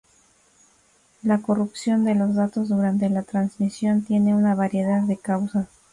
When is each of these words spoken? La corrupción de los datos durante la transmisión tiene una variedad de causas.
La 1.21 1.41
corrupción 1.43 2.05
de 2.05 2.15
los 2.15 2.33
datos 2.33 2.69
durante 2.69 3.07
la 3.11 3.21
transmisión 3.21 4.01
tiene 4.03 4.33
una 4.33 4.55
variedad 4.55 5.01
de 5.03 5.17
causas. 5.17 5.67